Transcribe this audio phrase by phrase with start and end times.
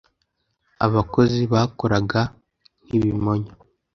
[0.85, 2.21] Abakozi bakoraga
[2.85, 3.53] nkibimonyo.